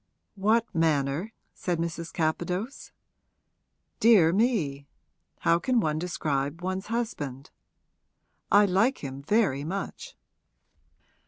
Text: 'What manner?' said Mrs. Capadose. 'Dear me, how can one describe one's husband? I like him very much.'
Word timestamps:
'What 0.33 0.65
manner?' 0.73 1.31
said 1.53 1.77
Mrs. 1.77 2.11
Capadose. 2.11 2.91
'Dear 3.99 4.33
me, 4.33 4.87
how 5.41 5.59
can 5.59 5.79
one 5.79 5.99
describe 5.99 6.63
one's 6.63 6.87
husband? 6.87 7.51
I 8.51 8.65
like 8.65 9.03
him 9.03 9.21
very 9.21 9.63
much.' 9.63 10.15